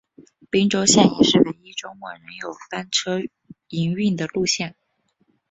[0.49, 3.19] 宾州线也是唯一周末仍有班车
[3.67, 4.73] 营运的路线。